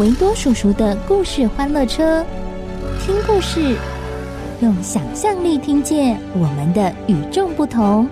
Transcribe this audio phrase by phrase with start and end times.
[0.00, 2.24] 维多叔叔的故事欢乐车，
[3.00, 3.76] 听故事，
[4.60, 8.08] 用想象力听见我们的与众不同。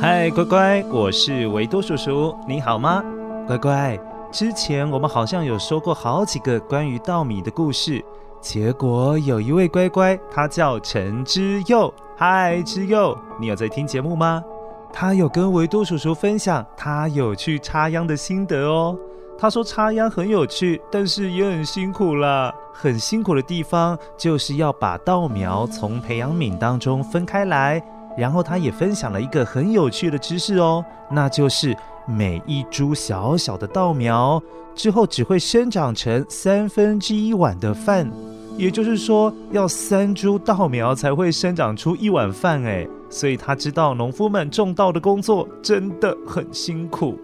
[0.00, 3.02] 嗨，乖乖，我是维多叔叔，你好吗？
[3.48, 3.98] 乖乖，
[4.30, 8.04] 之前我们好像有说过好几个关于稻米的故事，
[8.40, 11.92] 结果有一位乖乖，他叫陈之佑。
[12.14, 14.44] 嗨，之佑，你有在听节目吗？
[14.92, 18.98] 他有跟维多叔叔分享他有去插秧的心得哦。
[19.38, 22.52] 他说插秧很有趣，但是也很辛苦啦。
[22.72, 27.82] 很辛苦的地方就是要把稻苗从培养皿当中分开来。
[28.18, 34.42] 然后他也分享了一个很有趣的知识哦，那就是每一株小小的稻苗
[34.74, 38.10] 之后只会生长成三分之一碗的饭，
[38.56, 47.16] 也就是说要三株稻苗才会生长出一碗饭哎，所以他知道农夫们种稻的工作真的很辛苦。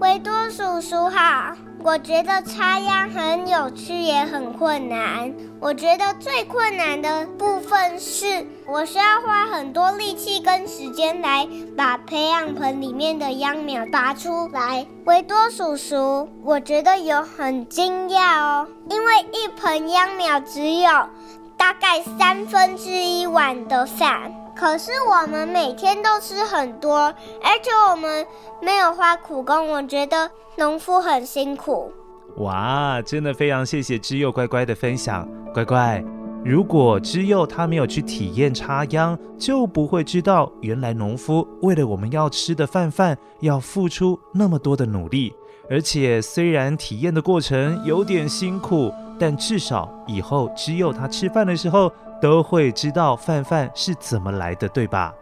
[0.00, 1.54] 维多叔叔好。
[1.82, 5.30] 我觉得插秧很有趣，也很困难。
[5.60, 11.46] 我觉得最困难的部分是，我需要花很多力气跟时间来
[11.76, 14.86] 把培养盆里面的秧苗拔出来。
[15.04, 20.90] 维多叔叔，我觉得有很惊讶哦，因为一盆秧苗只有
[21.58, 24.32] 大概三分之一碗的饭。
[24.64, 26.96] 可是我们每天都吃很多，
[27.42, 28.26] 而且我们
[28.62, 29.68] 没有花苦功。
[29.68, 31.92] 我觉得农夫很辛苦。
[32.38, 35.28] 哇，真的非常谢谢知佑乖乖的分享。
[35.52, 36.02] 乖乖，
[36.42, 45.34] 如果知佑他没有去体验插秧，就不会知道原来农夫为了我们要吃的饭饭，要付出那么多的努力。
[45.68, 51.92] 而且虽然体验的过程有点辛苦，但至少以后之佑他吃饭的时候。
[52.24, 55.12] 都会知道饭饭是怎么来的，对吧？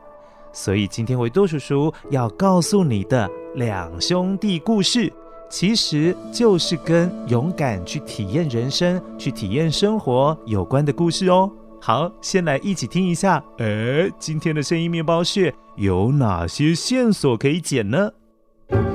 [0.53, 5.13] 所以今天维多叔叔要告诉你的两兄弟故事，
[5.51, 11.51] 其实就是跟勇敢去体验人生、去体验生活有关的故事哦。
[11.81, 13.43] 好，先来一起听一下。
[13.59, 18.13] 哎，今天的声音面包屑有哪些线索可以捡呢？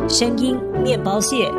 [0.07, 1.51] 声音面包屑。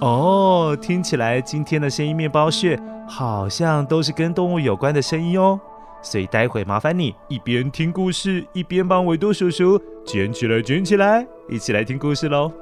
[0.00, 5.58] 哦，听起来今天的声音面包屑好像都是跟动物有关的声音哦，
[6.02, 12.52] 所以待会麻烦你一边听故事，一边帮维多叔叔卷起来，卷起来，一起来听故事喽。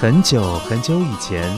[0.00, 1.48] 很久很久以前，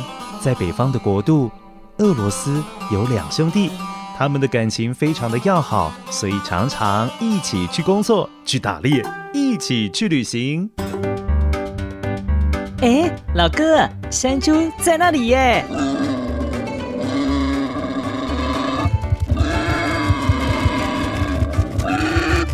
[0.40, 1.50] 在北方的国度
[1.98, 2.62] 俄罗斯
[2.92, 3.70] 有两兄弟。
[4.16, 10.70] 他们的感情非常的要好，所以常常一起去工作、去打猎、一起去旅行。
[12.80, 15.64] 哎，老哥，山猪在那里耶！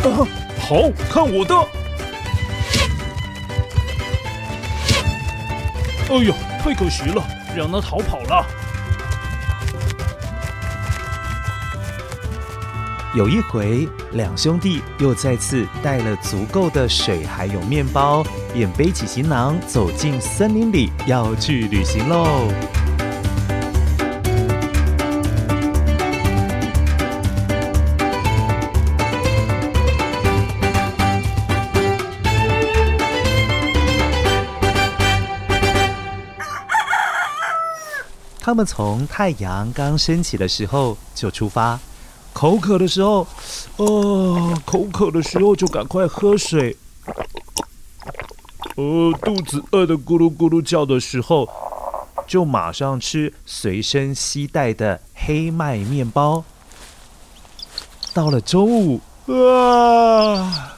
[0.03, 0.27] 哦，
[0.59, 1.55] 好，看我的！
[6.09, 6.35] 哎呦，
[6.65, 7.23] 太可惜了，
[7.55, 8.47] 让他逃跑了。
[13.13, 22.47] 有一回两兄弟又再次带了足够的水还有面包便背起行囊走进森林里要去旅行喽。
[38.39, 41.79] 他们从太阳刚升起的时候就出发。
[42.33, 43.27] 口渴的时候，
[43.77, 46.77] 哦，口渴的时候就赶快喝水。
[48.77, 51.49] 呃，肚子饿得咕噜咕噜叫的时候，
[52.27, 56.43] 就马上吃随身携带的黑麦面包。
[58.15, 60.73] 到了中午，啊，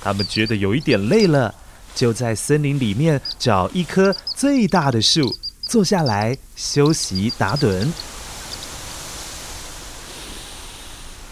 [0.00, 1.54] 他们觉得有一点累了，
[1.94, 7.88] 就在森林里面找一棵最大的树，坐下来休息打盹。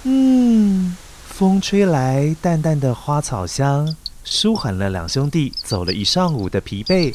[0.08, 7.12] 嗯，风吹来淡淡的花草香，舒缓了两兄弟走了一上午的疲惫。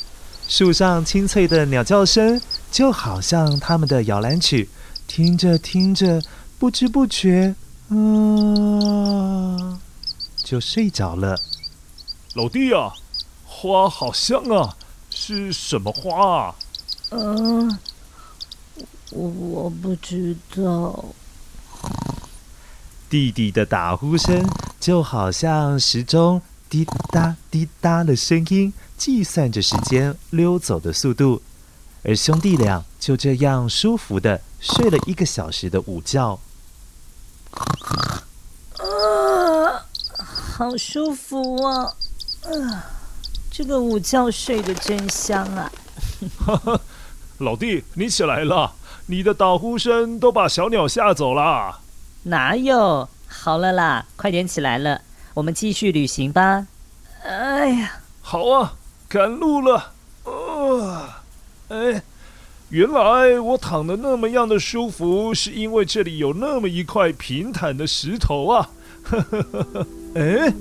[0.49, 4.67] 树上清脆的鸟叫声，就好像他们的摇篮曲，
[5.07, 6.21] 听着听着，
[6.59, 7.55] 不知不觉，
[7.87, 9.79] 嗯，
[10.35, 11.39] 就睡着了。
[12.33, 12.91] 老弟啊，
[13.45, 14.75] 花好香啊，
[15.09, 16.55] 是什么花啊？
[17.11, 17.79] 嗯、
[19.11, 21.05] 我我不知道。
[23.11, 24.41] 弟弟的打呼声
[24.79, 31.41] 就好像时钟滴答滴答的声音，计算着时间溜走的速度，
[32.05, 36.39] 而兄弟俩就这样舒服的睡了一个小时的午觉。
[38.77, 39.85] 啊，
[40.55, 41.93] 好舒服啊！
[42.43, 42.85] 啊，
[43.51, 45.69] 这个午觉睡得真香啊！
[46.45, 46.79] 哈哈，
[47.39, 48.75] 老弟，你起来了，
[49.07, 51.81] 你的打呼声都把小鸟吓走了。
[52.23, 53.09] 哪有？
[53.27, 55.01] 好了啦，快点起来了，
[55.33, 56.67] 我们继续旅行吧。
[57.23, 58.73] 哎呀，好啊，
[59.07, 59.93] 赶路了。
[60.23, 61.09] 呃，
[61.69, 62.03] 哎，
[62.69, 68.69] 原来我躺的那么样的舒服，是因为这里有那么一块平坦的石头啊。
[69.03, 70.53] 呵呵呵呵，哎，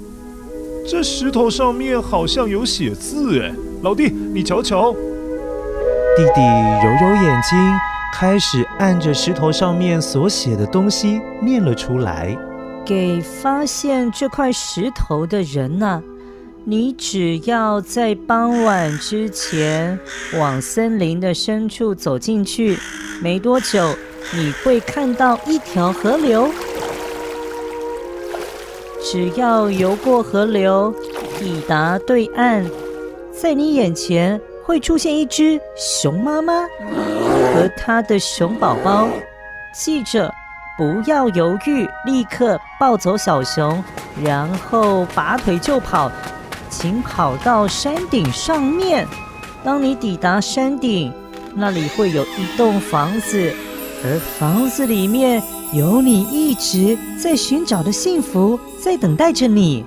[0.89, 3.53] 这石头上面好像有写字哎，
[3.83, 4.93] 老弟，你瞧瞧。
[4.93, 7.90] 弟弟揉揉眼睛。
[8.13, 12.37] 开始按着石头上面所写的东西念了出来。
[12.85, 16.03] 给发现这块石头的人呢、啊，
[16.65, 19.99] 你只要在傍晚之前
[20.39, 22.77] 往森林的深处走进去，
[23.23, 23.95] 没多久
[24.35, 26.49] 你会看到一条河流。
[29.03, 30.95] 只要游过河流，
[31.39, 32.65] 抵达对岸，
[33.33, 36.67] 在你眼前会出现一只熊妈妈。
[37.41, 39.09] 和他的熊宝宝，
[39.73, 40.33] 记着，
[40.77, 43.83] 不要犹豫，立刻抱走小熊，
[44.23, 46.11] 然后拔腿就跑，
[46.69, 49.07] 请跑到山顶上面。
[49.63, 51.13] 当你抵达山顶，
[51.55, 53.53] 那里会有一栋房子，
[54.05, 59.85] 而房子里面有你一直在寻找的幸福，在等待着你。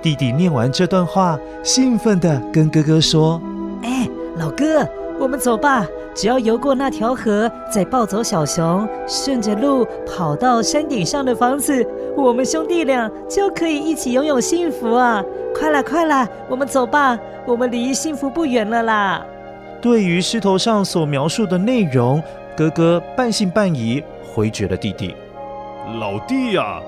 [0.00, 3.40] 弟弟念完这段话，兴奋地跟哥哥说
[3.82, 4.86] ：“哎，老哥，
[5.22, 15.24] 我们走吧。”只要游过那条河，再抱走小熊，顺着路跑到山顶上的房子，我们兄弟俩就可以一起拥有幸福啊！
[15.54, 19.24] 快啦，快啦，我们走吧，我们离幸福不远了啦！
[19.80, 22.22] 对于石头上所描述的内容，
[22.54, 25.14] 哥哥半信半疑，回绝了弟弟。
[25.98, 26.78] 老弟呀，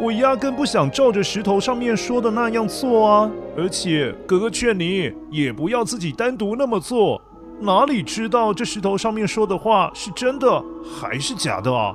[0.00, 3.30] 我压根不想照着石头上面说的那样做啊！
[3.54, 7.20] 而且哥哥劝你也不要自己单独那么做。
[7.62, 10.62] 哪里知道这石头上面说的话是真的
[11.00, 11.94] 还是假的啊？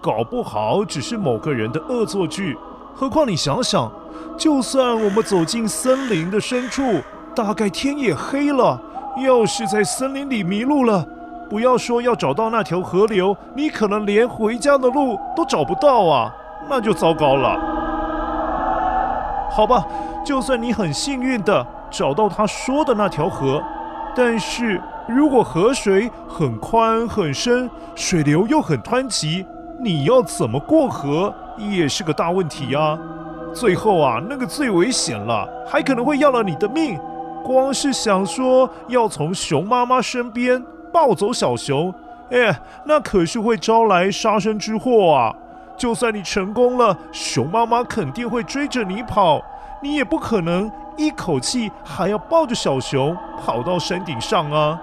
[0.00, 2.56] 搞不好只是某个人的恶作剧。
[2.94, 3.90] 何况你想想，
[4.36, 7.02] 就算我们走进森林的深处，
[7.34, 8.80] 大概天也黑了。
[9.18, 11.04] 要是在森林里迷路了，
[11.50, 16.32] 不要说要找到那条河流，你可能连回家的路都找不到啊，
[16.68, 17.58] 那就糟糕了。
[19.50, 19.84] 好吧，
[20.24, 23.62] 就算你很幸运的找到他说的那条河，
[24.14, 24.80] 但是。
[25.08, 29.44] 如果河水很宽很深，水流又很湍急，
[29.80, 32.98] 你要怎么过河也是个大问题呀。
[33.52, 36.98] 最后啊，那个最危险了，还可能会要了你的命。
[37.42, 41.92] 光是想说要从熊妈妈身边抱走小熊，
[42.30, 45.34] 哎，那可是会招来杀身之祸啊。
[45.76, 49.42] 就算你成功了，熊妈妈肯定会追着你跑，
[49.82, 54.80] 你也不可能一口气还要抱着小熊跑到山顶上啊。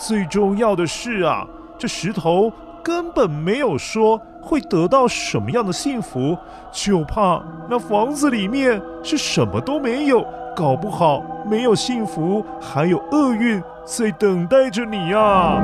[0.00, 2.50] 最重要的是啊，这石头
[2.82, 6.34] 根本没有说会得到什么样的幸福，
[6.72, 10.26] 就怕那房子里面是什么都没有，
[10.56, 15.62] 搞不好没有幸福，还有厄运在等待着你呀！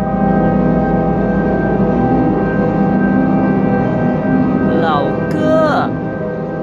[4.83, 5.89] 老哥，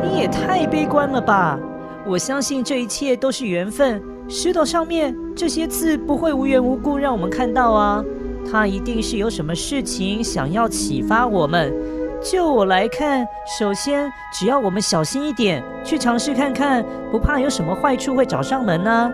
[0.04, 1.58] 你也太悲观了吧！
[2.06, 4.00] 我相信这一切都是缘分。
[4.28, 8.04] 石头上面这些字不会无缘无故让我们看到啊！
[8.52, 11.74] 他一定是有什么事情想要启发我们。
[12.22, 13.26] 就我来看，
[13.60, 19.12] 首先只要我们小心一点，去尝试看看，不怕有什么坏处会找上门呢、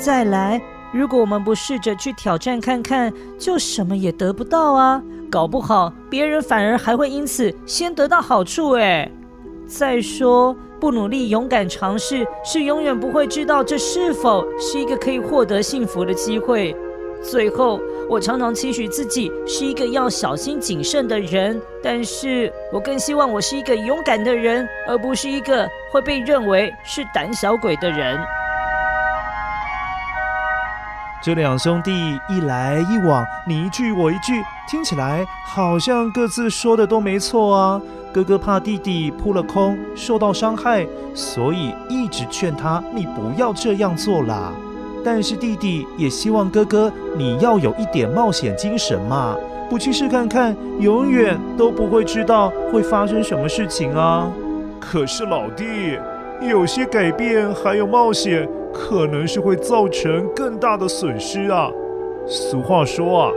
[0.00, 5.02] 再来，如果我们不试着去挑战看看，就什么也得不到啊。
[5.30, 9.10] 搞不好别人反而还会因此先得到好处诶。
[9.66, 16.76] 再说，不努力、勇敢尝试，是永远不会知道这是否是一个可以获得幸福的机会。
[17.22, 28.20] 最后，我常常期许自己是一个要小心谨慎的人，但是我更希望我是一个勇敢的人，而不是一个会被认为是胆小鬼的人。
[31.22, 34.34] 这两兄弟一来一往，你一句我一句，
[34.68, 37.80] 听起来好像各自说的都没错啊。
[38.14, 44.52] 哥哥怕弟弟扑了空，受到伤害，所以一直劝他，你不要这样做啦。
[45.04, 49.36] 但是弟弟也希望哥哥你要有一点冒险精神嘛，
[49.68, 54.30] 不去试看看，永远都不会知道会发生什么事情啊。
[54.78, 55.98] 可是老弟，
[56.40, 58.48] 有些改变还有冒险。
[58.76, 61.70] 可能是会造成更大的损失啊！
[62.26, 63.30] 俗话说啊，“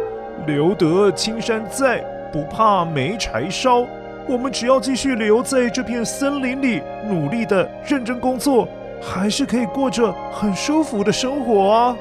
[0.48, 2.04] 留得青山在，
[2.34, 3.86] 不怕没柴烧。”
[4.30, 8.68] 我们只要继续留在这片森林里，努力的认真工作，
[9.02, 11.96] 还是可以过着很舒服的生活啊！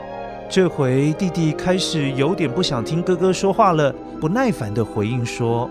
[0.49, 5.71] 这回弟弟开始有点不想听哥哥说话了，不耐烦的回应说：“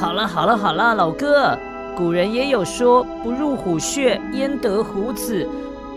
[0.00, 1.58] 好了好了好了，老哥，
[1.96, 5.48] 古人也有说，不入虎穴，焉得虎子。”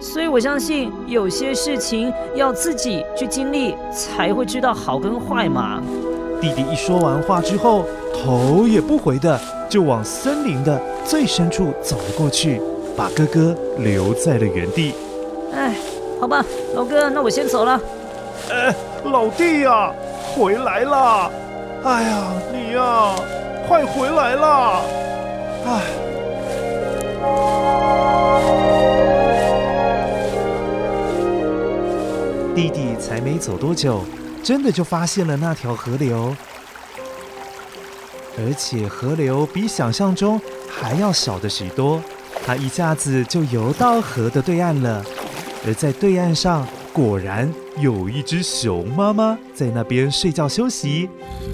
[0.01, 5.79] 所以我相信有些事情要自己去经历，才会知道好跟坏嘛。
[6.41, 9.39] 弟弟一说完话之后，头也不回的
[9.71, 12.61] 就往森林的最深处走了过去，
[12.97, 14.93] 把哥哥留在了原地。
[15.53, 15.73] 哎，
[16.19, 17.79] 好吧，老哥，那我先走了。
[18.49, 18.75] 哎，
[19.05, 19.93] 老弟呀，
[20.35, 21.31] 回来啦！
[21.85, 23.15] 哎呀，你呀，
[23.65, 24.81] 快回来啦！
[25.65, 25.81] 哎。
[32.53, 34.01] 弟弟才没走多久，
[34.43, 36.35] 真的就发现了那条河流，
[38.43, 42.01] 而且河流比想象中还要小的许多。
[42.43, 45.05] 他一下子就游到河的对岸了，
[45.65, 51.07] 而在对岸上，果然有一只熊妈妈在那边睡觉休息。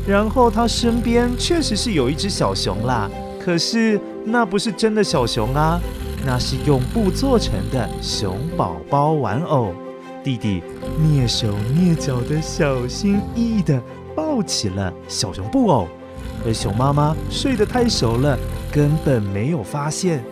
[0.07, 3.09] 然后他身边确实是有一只小熊啦，
[3.43, 5.81] 可是那不是真的小熊啊，
[6.25, 9.73] 那是用布做成的熊宝宝玩偶。
[10.23, 10.61] 弟弟
[11.01, 13.81] 蹑手蹑脚的，小心翼翼地
[14.15, 15.87] 抱起了小熊布偶，
[16.47, 18.39] 而熊妈妈睡得太熟了，
[18.71, 20.23] 根本没有发现，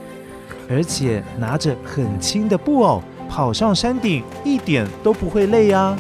[0.70, 5.98] 而且拿着很轻的布偶跑上山顶，一点都不会累啊。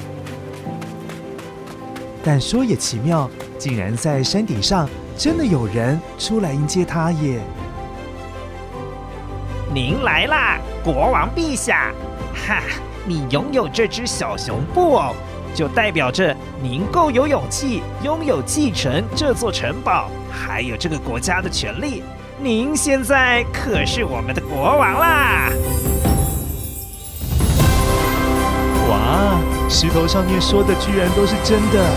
[2.24, 7.42] 但说也奇妙，竟然在山顶上真的有人出来迎接他耶！
[9.74, 11.92] 您来啦，国王陛下！
[12.34, 12.62] 哈。
[13.08, 15.14] 你拥有这只小熊布偶，
[15.56, 22.04] 就代表着您够有勇气，拥有继承这座城堡，还有这个国家的权利。
[22.38, 25.50] 您现在可是我们的国王啦！
[28.90, 31.90] 哇，石头上面说的居然都是真的。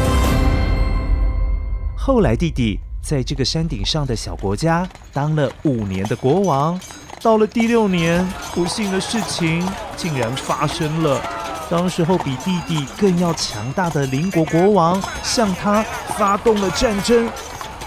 [1.96, 6.78] 后来弟弟在这个山顶上的小国家当了五年的国王。
[7.20, 8.24] 到了第六年，
[8.54, 11.20] 不幸的事情竟然发生了。
[11.70, 15.84] 当时候比弟弟更要强大的邻国国王向他
[16.16, 17.28] 发动了战争。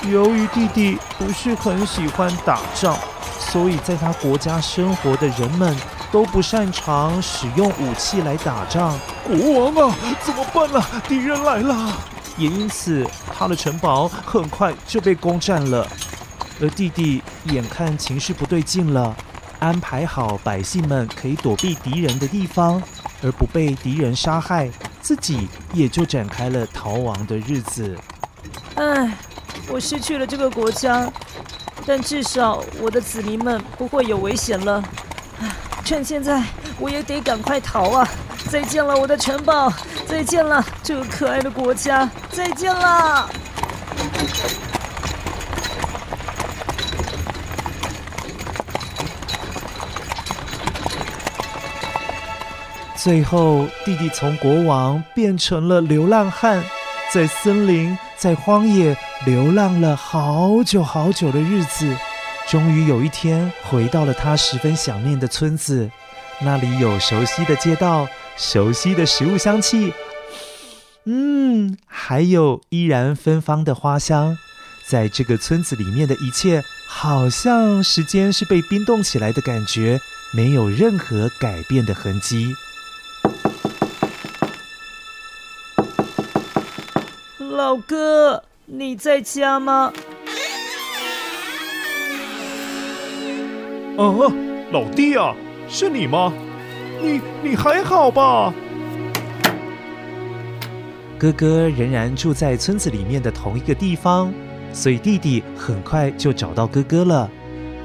[0.10, 2.98] 由于弟弟不是很喜欢打仗，
[3.40, 5.76] 所以在他国家生活的人们
[6.12, 8.98] 都不擅长使用武器来打仗。
[9.26, 10.86] 国王啊，怎么办啊？
[11.08, 11.94] 敌人来了！
[12.38, 13.06] 也因此，
[13.38, 15.88] 他的城堡很快就被攻占了。
[16.62, 19.16] 而弟弟眼看情势不对劲了，
[19.60, 22.82] 安排好百姓们可以躲避敌人的地方，
[23.24, 24.70] 而不被敌人杀害，
[25.01, 27.98] 自己也就展开了逃亡的日子。
[28.75, 29.18] 唉，
[29.68, 31.12] 我失去了这个国家，
[31.86, 34.84] 但至少我的子民们不会有危险了。
[35.84, 36.44] 趁现在，
[36.80, 38.08] 我也得赶快逃啊！
[38.50, 39.72] 再见了，我的城堡！
[40.08, 42.10] 再见了，这个可爱的国家！
[42.32, 43.30] 再见了！
[53.03, 56.63] 最后，弟弟从国王变成了流浪汉，
[57.12, 61.98] 在森林、在荒野流浪了好久好久的日子。
[62.48, 65.89] 终于有一天，回到了他十分想念的村子，
[66.41, 69.91] 那里有熟悉的街道、熟悉的食物香气，
[71.05, 74.38] 嗯，还有依然芬芳的花香，
[74.86, 80.00] 在这个村子里面的一切，好像时间是被冰冻起来的感觉，
[80.34, 82.53] 没有任何改变的痕迹。
[87.62, 89.94] 老哥，你在家吗？
[93.96, 94.03] 啊，
[94.72, 95.36] 老弟啊，
[95.70, 96.34] 是你吗？
[97.00, 98.51] 你你还好吧？
[101.20, 104.34] 哥哥仍然住在村子里面的同一个地方，
[104.74, 107.30] 所以弟弟很快就找到哥哥了。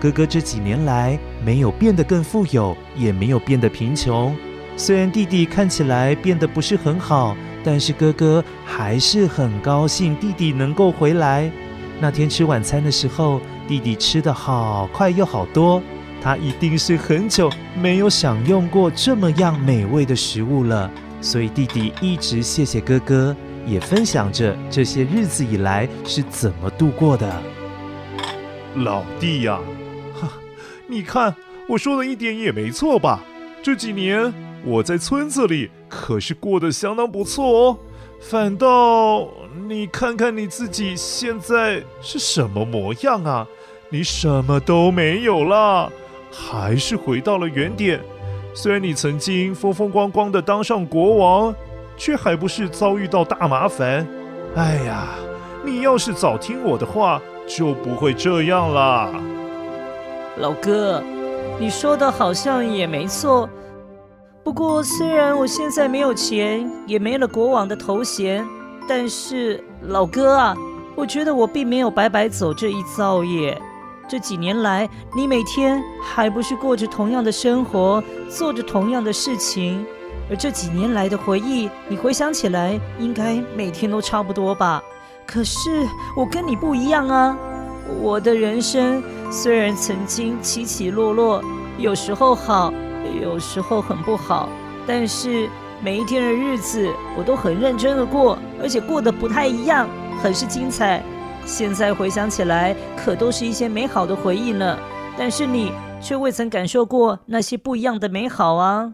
[0.01, 4.35] 哥哥这几年来没有变得更富有，也没有变得贫穷。
[4.75, 11.51] 虽然弟弟看起来变得不是很好，但是哥哥还是很高兴弟弟能够回来。
[11.99, 15.83] 那天吃晚餐的时候，弟弟吃得好快又好多，
[16.23, 20.89] 他一定是很久没有享用过这么样美味的食物了。
[21.21, 23.35] 所以弟弟一直谢谢哥哥，
[23.67, 27.43] 也分享着这些日子以来是怎么度过的。
[28.77, 29.59] 老弟呀，
[30.15, 30.31] 哈，
[30.87, 31.35] 你看
[31.69, 33.25] 我说的一点也没错吧？
[33.61, 34.33] 这几年
[34.67, 37.79] 我在村子里可是过得相当不错哦。
[38.21, 39.29] 反倒
[39.69, 43.47] 你看看你自己现在是什么模样啊？
[43.91, 45.93] 你什么都没有了，
[46.33, 48.01] 还是回到了原点。
[48.53, 51.55] 虽然你曾经风风光光的当上国王，
[51.97, 54.05] 却还不是遭遇到大麻烦。
[54.57, 55.11] 哎呀，
[55.65, 59.13] 你要是早听我的话，就不会这样啦。
[60.39, 61.01] 老哥，
[61.61, 63.49] 你说的好像也没错。
[64.47, 68.47] 不过，虽然我现在没有钱，也没了国王的头衔，
[68.87, 70.57] 但是老哥啊，
[70.95, 73.61] 我觉得我并没有白白走这一遭耶。
[74.07, 78.01] 这几年来，你每天还不是过着同样的生活，
[78.31, 79.85] 做着同样的事情？
[80.31, 84.81] 而这几年来的回忆，你回想起来，应该每天都差不多吧？
[85.27, 85.85] 可是
[86.17, 87.37] 我跟你不一样啊！
[88.01, 91.43] 我的人生虽然曾经起起落落，
[91.79, 92.73] 有时候好，
[93.21, 94.49] 有时候很不好，
[94.87, 95.49] 但是
[95.83, 99.89] 每一天的日子我都很认真的过，而且过得不太一样，
[100.23, 101.03] 很是精彩。
[101.45, 104.77] 现在回想起来，可都是一些美好的回忆呢。
[105.19, 108.93] 但是你却未曾感受过那些不一样的美好啊！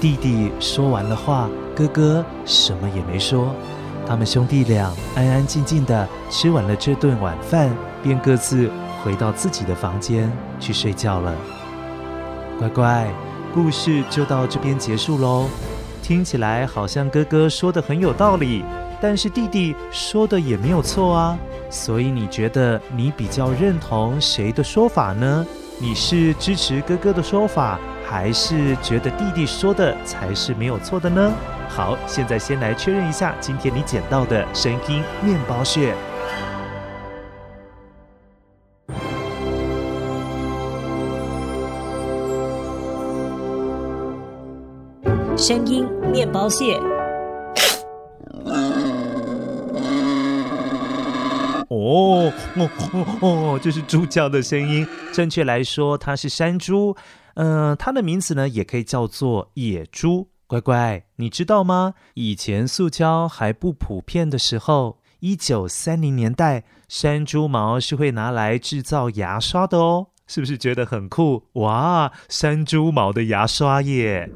[0.00, 3.52] 弟弟说完了话，哥哥什么也没说。
[4.08, 7.68] 他们兄弟俩安安静静的吃完了这顿晚饭，
[8.02, 8.70] 便各自
[9.04, 11.34] 回到自己的房间去睡觉了。
[12.58, 13.06] 乖乖，
[13.52, 15.46] 故事就到这边结束喽。
[16.02, 18.64] 听起来好像哥哥说的很有道理，
[18.98, 21.38] 但是弟弟说的也没有错啊。
[21.68, 25.46] 所以你觉得你比较认同谁的说法呢？
[25.78, 31.30] 你是支持哥哥的说法，还是觉得弟弟说的才是没有错的呢？
[31.68, 35.94] 好，现在先来确认一下今天你捡到的声音面包屑。
[45.36, 46.80] 声音面包屑。
[51.68, 54.84] 哦哦哦哦，这是猪叫的声音。
[55.12, 56.96] 正确来说，它是山猪。
[57.34, 60.28] 嗯、呃，它的名字呢，也可以叫做野猪。
[60.48, 61.92] 乖乖，你知道吗？
[62.14, 70.06] 以前塑胶还不普遍的时候，一九三零年代，山猪毛是会拿来制造牙刷的哦。
[70.26, 71.44] 是不是觉得很酷？
[71.52, 74.30] 哇，山猪毛的牙刷耶！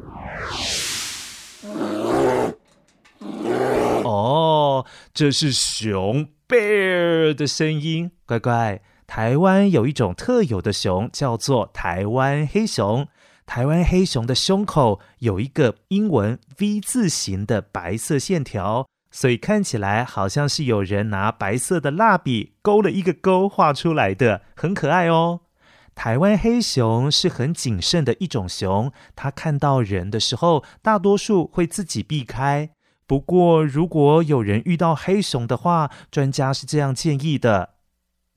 [4.04, 8.10] 哦，这是熊 bear 的声音。
[8.26, 13.08] 乖乖，台湾有一种特有的熊，叫做台湾黑熊。
[13.44, 25.40] 台湾黑熊的胸口有一个英文 V 字形的白色线条，所以看起来好像是有人拿白色的蜡笔勾了一个勾画出来的，很可爱哦。
[25.94, 32.70] 台湾黑熊是很谨慎的一种熊，它看到人的时候，大多数会自己避开。
[33.06, 37.71] 不过，如果有人遇到黑熊的话，专家是这样建议的：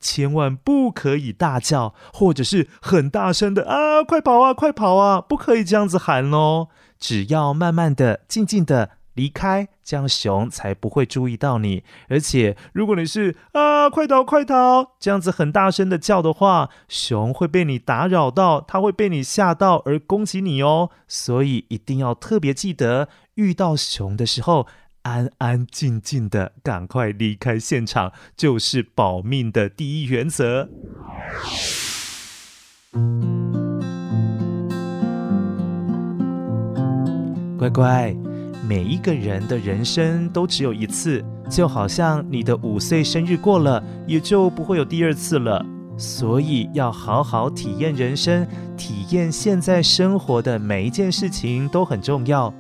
[0.06, 6.68] 千万不可以大叫，或者是很大声的啊，快跑啊，快跑啊，不可以这样子喊哦。
[7.00, 8.91] 只要慢慢的、静静的。
[9.15, 11.86] 离开，这样熊才不会注意到你。
[12.10, 20.89] 而且，如果你是啊，快逃快逃，这样子很大声的叫的话，熊会被你打扰到，它会被你吓到而攻击你哦。
[21.08, 24.68] 所以一定要特别记得，遇到熊的时候，
[25.06, 30.68] 安安静静的，赶快离开现场，就是保命的第一原则。
[37.56, 38.15] 乖乖，
[38.68, 45.63] 每一个人的人生都只有一次，就好像你的五岁生日过了，也就不会有第二次了。
[46.00, 52.52] 所以要好好体验人生，体验现在生活的每一件事情都很重要。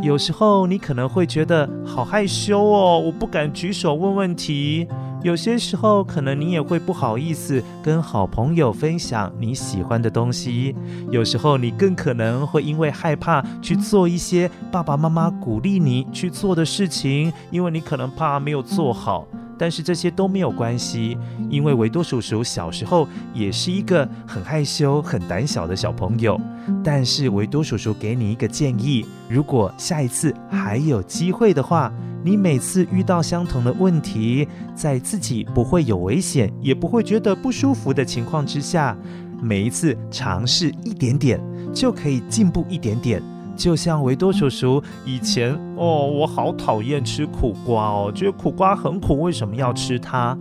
[0.00, 4.88] 有时候你可能会觉得好害羞哦，我不敢举手问问题。
[5.22, 10.74] 有些时候可能你也会不好意思跟好朋友分享你喜欢的东西。
[11.12, 19.28] 有时候你更可能会因为害怕去做一些爸爸妈妈鼓励你去做的事情，因为你可能怕没有做好。
[19.62, 21.16] 但是这些都没有关系，
[21.48, 26.36] 因为维多叔叔小时候也是一个很害羞、很胆小的小朋友。
[26.82, 31.92] 但是维多叔叔给你一个建议：如果下一次还有机会的话，
[32.24, 38.98] 你每次遇到相同的问题，在自己不会有危险，也不会觉得不舒服的情况之下，
[39.40, 41.40] 每一次尝试一点点，
[41.72, 43.22] 就可以进步一点点。
[43.56, 50.36] 就像维多叔叔以前哦，我好讨厌吃苦瓜哦，觉得苦瓜很苦，为什么要吃它？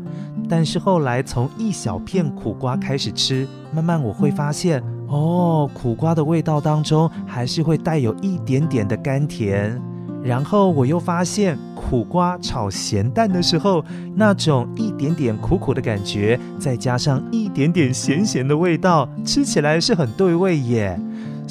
[0.49, 9.81] 但是后来从一小片苦瓜开始吃，慢慢我会发现哦，苦瓜的味道当中还是会带有一点点的甘甜。
[10.23, 20.99] 然后我又发现苦瓜炒咸蛋的时候，那种一点点苦苦的感觉，再加上一点点咸咸的味道，吃起来是很对味耶。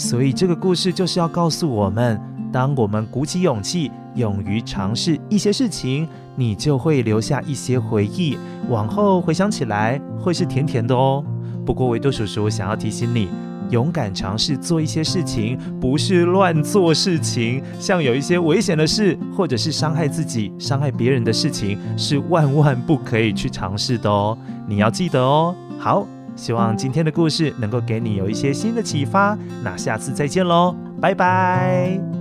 [0.00, 2.18] 所以这个故事就是要告诉我们，
[2.50, 8.38] 当我们鼓起勇气，勇于尝试一些事情，你就会留下一些回忆，
[8.70, 11.22] 往后回想起来会是甜甜的哦。
[11.66, 13.28] 不过维多叔叔想要提醒你，
[13.68, 17.62] 勇敢尝试做一些事情，不是乱做事情。
[17.78, 24.36] 像有一些危险的事，或者是伤害自己、伤害别人的事情，是万万不可以去尝试的哦。
[24.66, 25.54] 你要记得哦。
[25.78, 26.06] 好。
[26.40, 32.19] 希望今天的故事能够给你有一些新的启发，那下次再见喽，拜拜。